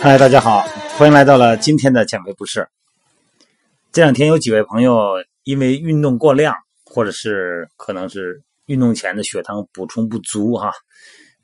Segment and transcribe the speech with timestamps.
[0.00, 0.66] 嗨，大家好，
[0.98, 2.68] 欢迎来到了今天的减肥不是。
[3.92, 5.12] 这两天有几位朋友
[5.44, 6.54] 因为运动过量，
[6.84, 10.72] 或者是可能是运动前的血糖补充不足哈、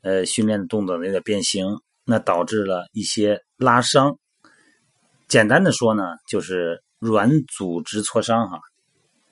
[0.01, 4.17] 呃，训练的动作有点变形，那导致了一些拉伤。
[5.27, 8.59] 简单的说呢，就是软组织挫伤哈。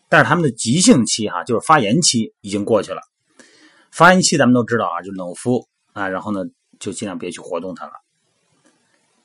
[0.09, 3.01] 但是他们的急性期哈，就是发炎期已经过去了。
[3.91, 6.43] 发炎期咱们都知道啊，就冷敷啊，然后呢
[6.79, 7.91] 就尽量别去活动它了。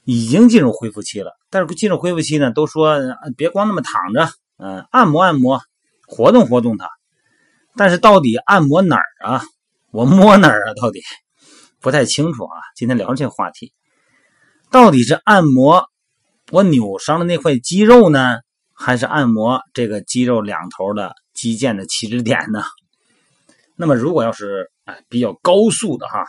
[0.04, 2.98] 已经进入恢复期了，但是进入恢复期呢，都说
[3.36, 4.28] 别光那么躺着，
[4.58, 5.60] 嗯、按摩按摩，
[6.08, 6.88] 活动活动它。
[7.76, 9.44] 但是到底按摩哪儿啊？
[9.92, 10.74] 我摸哪儿啊？
[10.80, 11.00] 到底
[11.82, 12.56] 不太清楚啊。
[12.76, 13.72] 今天聊这个话题，
[14.70, 15.84] 到底是按摩
[16.50, 18.38] 我扭伤的那块肌肉呢，
[18.72, 22.62] 还是按摩这个肌肉两头的肌腱的起止点呢？
[23.74, 26.24] 那么如果要是哎比较高速的哈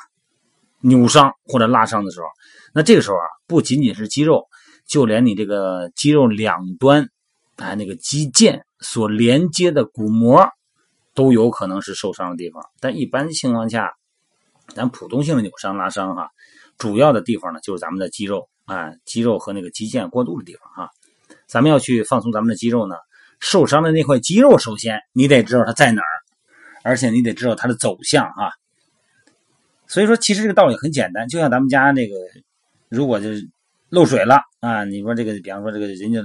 [0.81, 2.25] 扭伤或者拉伤的时候，
[2.73, 4.47] 那这个时候啊，不仅仅是肌肉，
[4.87, 7.07] 就连你这个肌肉两端，
[7.57, 10.49] 哎，那个肌腱所连接的骨膜，
[11.13, 12.63] 都有可能是受伤的地方。
[12.79, 13.93] 但一般情况下，
[14.67, 16.29] 咱普通性的扭伤、拉伤哈，
[16.77, 20.91] 主要的地方呢，就是咱们的肌肉啊、肌肉和那个肌腱过渡的地方哈。
[21.47, 22.95] 咱们要去放松咱们的肌肉呢，
[23.39, 26.15] 受伤的那块肌肉，首先你得知道它在哪儿，
[26.83, 28.51] 而且你得知道它的走向啊。
[29.85, 32.15] 所以说，其实这个道理很简单，就像咱们家那个，
[32.89, 33.47] 如果就是
[33.89, 36.21] 漏水了啊，你说这个，比方说这个人家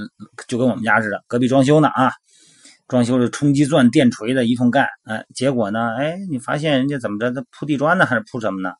[0.47, 2.12] 就跟我们家似的，隔壁装修呢啊，
[2.89, 8.72] 装修的冲击钻、电锤的一通干，哎，结果呢，哎，你发现人家怎么着，他铺地砖呢，还是铺什么呢？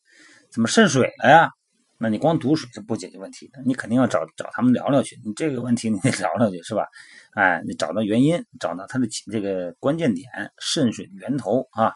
[0.51, 1.51] 怎么渗水了呀？
[1.99, 6.87] 那你光堵水是不解决问题的，你肯定要找找他们聊聊去，你这个问题你得聊聊去，是吧？
[7.35, 10.27] 哎，你找到原因，找到它的这个关键点，
[10.59, 11.93] 渗水源头啊。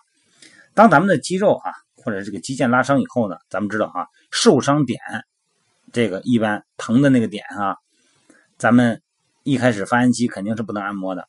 [0.75, 4.99] 当咱们的肌肉啊，或者这个肌腱拉伤以后呢，咱们知道啊，受伤点
[5.93, 7.77] 这个一般疼的那个点啊，
[8.59, 9.01] 咱们
[9.45, 11.27] 一开始发炎期肯定是不能按摩的。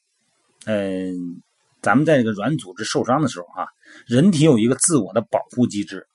[0.66, 1.42] 嗯，
[1.82, 3.68] 咱们在这个软组织受伤的时候啊、
[4.06, 6.08] 人体有一个自我的保护机制。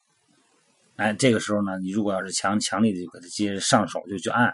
[0.97, 4.53] 哎，这个时候呢，你如果要是强强力的就给它接上手就去按，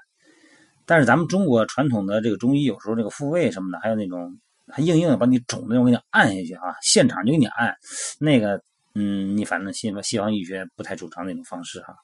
[0.84, 4.38] 但是咱们中国传统的这个中医有时候这个复位什么的，还有那种
[4.69, 7.75] 还硬硬的把你肿的那种给你按下去啊，现场就给你按，
[8.19, 8.61] 那个
[8.94, 11.94] 嗯，你反正西方西方医学不太主张那种方式哈。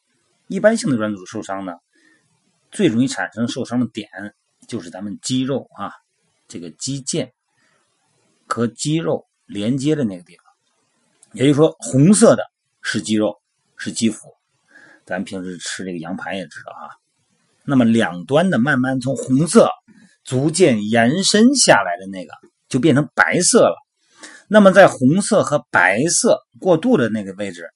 [0.49, 1.75] 一般性的软组织受伤呢，
[2.71, 4.09] 最容易产生受伤的点
[4.67, 5.93] 就是咱们肌肉啊，
[6.49, 7.31] 这个肌腱
[8.51, 10.45] 和肌肉连接的那个地方，
[11.33, 12.43] 也就是说，红色的
[12.83, 13.41] 是肌肉，
[13.77, 14.29] 是肌肤。
[15.07, 16.91] 咱平时吃这个羊排也知道啊。
[17.65, 19.69] 那么两端的慢慢从红色
[20.25, 22.33] 逐渐延伸下来的那个，
[22.69, 23.77] 就变成白色了。
[24.49, 27.69] 那么在红色和白色过渡的那个位置，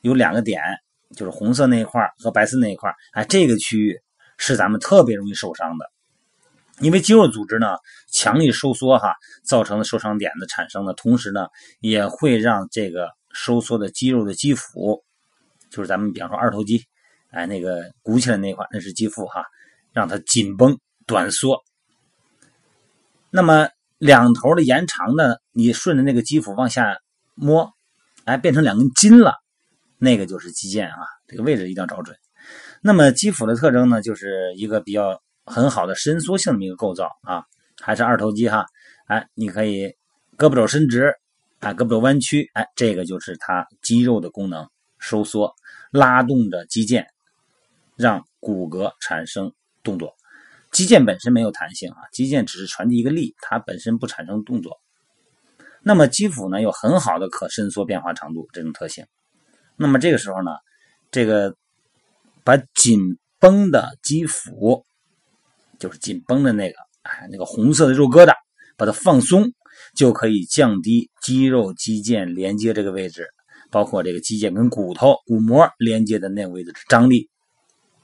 [0.00, 0.62] 有两个点，
[1.16, 4.00] 就是红色那一块和白色那一块，哎，这个区域
[4.36, 5.86] 是咱们特别容易受伤的，
[6.80, 7.76] 因为肌肉组织呢
[8.24, 11.48] 强力收缩哈，造成的受伤点的产生呢，同时呢
[11.80, 15.04] 也会让这个收缩的肌肉的肌腹，
[15.68, 16.82] 就是咱们比方说二头肌，
[17.30, 19.44] 哎，那个鼓起来那块，那是肌腹哈，
[19.92, 21.62] 让它紧绷短缩。
[23.30, 23.68] 那么
[23.98, 26.96] 两头的延长呢，你顺着那个肌腹往下
[27.34, 27.70] 摸，
[28.24, 29.34] 哎，变成两根筋了，
[29.98, 32.16] 那个就是肌腱啊，这个位置一定要找准。
[32.80, 37.44] 那么肌腹的特征呢，就是一个比较很好的伸缩性的一个构造啊，
[37.84, 38.64] 还是二头肌哈，
[39.08, 39.88] 哎，你可以
[40.38, 41.14] 胳膊肘伸直，
[41.60, 44.66] 啊，胳膊肘弯曲，哎，这个就是它肌肉的功能，
[44.98, 45.54] 收缩，
[45.90, 47.04] 拉动着肌腱，
[47.94, 49.52] 让骨骼产生
[49.82, 50.14] 动作。
[50.72, 54.80] 肌腱本身没有弹性啊，肌腱只是传递一个力，它本身不产生动作。
[55.82, 59.06] 那么肌腹呢，有很好的可伸缩变化长度这种特性。
[59.76, 60.52] 那么这个时候呢，
[61.10, 61.54] 这个
[62.44, 64.86] 把紧绷的肌腹，
[65.78, 68.34] 就是紧绷的那个，哎，那个红色的肉疙瘩，
[68.76, 69.52] 把它放松，
[69.94, 73.28] 就可以降低肌肉肌腱连接这个位置，
[73.70, 77.28] 包括这个肌腱跟骨头骨膜连接的那个位置的张力，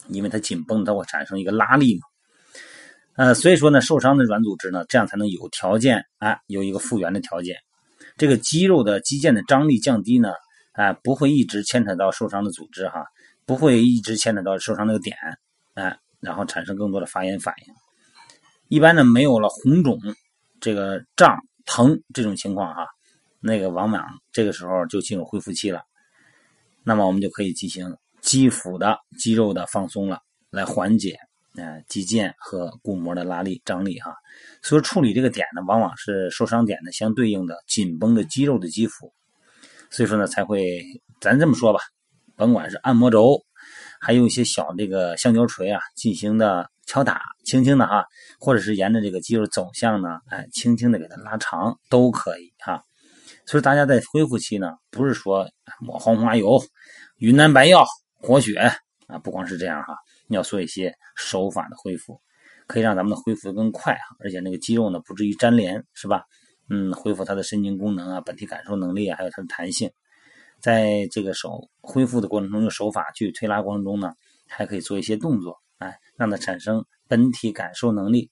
[0.09, 2.03] 因为它紧绷，它会产生一个拉力嘛。
[3.17, 7.57] 呃，所以说呢，受伤的软组织呢，这样才能有条件啊，有一个复原的条件。
[8.17, 10.33] 这个肌肉的肌腱的张力降低呢，
[10.73, 13.05] 啊，不会一直牵扯到受伤的组织哈，
[13.47, 15.17] 不会一直牵扯到受伤那个点，
[15.75, 17.75] 啊，然后产生更多的发炎反应。
[18.71, 19.99] 一般呢，没有了红肿、
[20.61, 21.37] 这个胀、
[21.67, 22.87] 疼这种情况哈，
[23.41, 24.01] 那个往往
[24.31, 25.83] 这个时候就进入恢复期了。
[26.85, 30.21] 那么我们就可以进行肌腹的肌肉的放松了，
[30.51, 31.19] 来缓解
[31.57, 34.15] 呃肌腱和骨膜的拉力张力哈。
[34.63, 39.13] 所以处理这个点呢，往往是受伤点的相对应的紧绷的肌肉的肌腹。
[39.91, 40.81] 所以说呢，才会
[41.21, 41.81] 咱这么说吧，
[42.37, 43.43] 甭管是按摩轴，
[44.01, 48.05] 还有一些小这个橡胶锤啊，进行的敲打，轻轻的哈，
[48.41, 52.83] 或者是沿着这个肌肉走向呢，哎，轻轻的给它拉长都可以哈。
[53.47, 55.49] 所以大家在恢复期呢，不是说
[55.81, 56.61] 抹黄花油、
[57.19, 58.57] 云南白药、活血
[59.07, 59.95] 啊，不光是这样哈，
[60.27, 62.21] 你要做一些手法的恢复，
[62.67, 66.25] 可以让咱们的恢复的更快哈，而且那个肌肉呢不至于粘连，是吧？
[66.71, 69.89] 嗯，恢复它的神经功能啊，本体感受能力啊，还有它的弹性。
[70.61, 74.13] 在这个手恢复的过程中，用手法去推拉过程中呢，
[74.49, 78.31] 还可以做一些动作，哎，让它产生本体感受能力。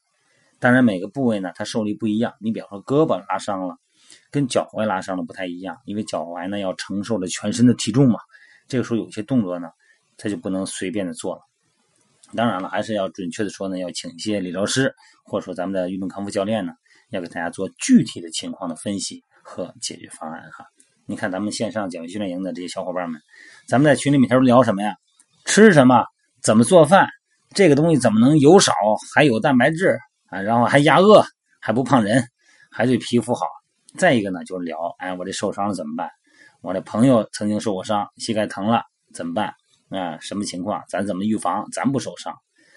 [0.60, 2.32] 当然，每个部位呢，它受力不一样。
[2.40, 3.76] 你比方说胳膊拉伤了，
[4.30, 8.20] 跟脚踝拉伤了不太一样，因为脚踝呢要承受着全身的体重嘛。
[8.68, 9.68] 这个时候有些动作呢，
[10.16, 11.42] 它就不能随便的做了。
[12.36, 16.72] 当然了，还是要准确的说呢，要请一些理疗师，或者说咱们的运动康复教练呢。
[17.10, 20.66] 要给大家做具体的情况的分析和解决方案哈。
[21.06, 23.18] 你看咱们线上减肥训练营的这些小伙伴们，
[23.66, 24.94] 咱们在群里每天都聊什么呀？
[25.46, 26.04] 吃什么？
[26.42, 27.08] 怎么做饭？
[27.54, 28.72] 这个东西怎么能油少
[29.14, 30.40] 还有蛋白质啊？
[30.40, 31.24] 然后还压饿，
[31.60, 32.22] 还不胖人，
[32.70, 33.46] 还对皮肤好。
[33.96, 36.10] 再一个呢，就是聊哎，我这受伤了怎么办？
[36.60, 38.82] 我的朋友曾经受过伤，膝盖疼了
[39.14, 39.54] 怎么办？
[39.88, 40.82] 啊，什么情况？
[40.88, 41.66] 咱怎么预防？
[41.72, 42.34] 咱不受伤？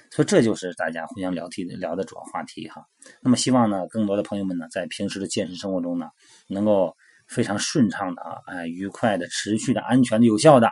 [0.10, 2.86] 所以这就是大家互相聊天聊的主要话题哈。
[3.22, 6.08] 那么希望呢，更多的朋友们呢，在平时的健身生活中呢，
[6.48, 6.96] 能够
[7.28, 10.70] 非常顺畅的啊，哎，愉快的、持续的、安全的、有效的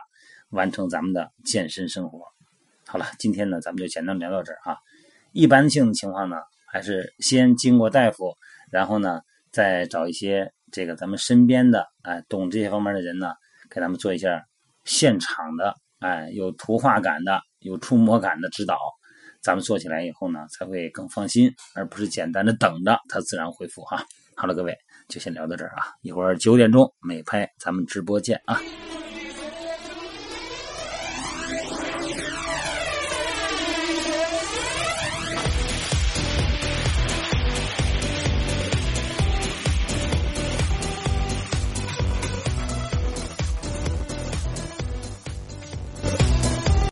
[0.50, 2.20] 完成咱们的健身生活。
[2.90, 4.76] 好了，今天呢，咱们就简单聊到这儿啊。
[5.30, 8.34] 一般性的情况呢，还是先经过大夫，
[8.68, 9.20] 然后呢，
[9.52, 13.32] 再找一些这个咱们身边的哎懂这些方面的人呢，
[13.70, 14.44] 给咱们做一下
[14.84, 18.76] 现场的哎有图画感的、有触摸感的指导。
[19.40, 24.04] 咱们做起来以后呢，才会更放心，而不是简单的等着它自然恢复哈。
[24.34, 24.76] 好了，各位
[25.08, 28.60] 就先聊到这儿啊，一会儿九点钟美拍咱们直播见啊。